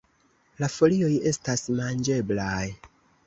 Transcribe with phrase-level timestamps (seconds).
[0.63, 2.65] La folioj estas manĝeblaj.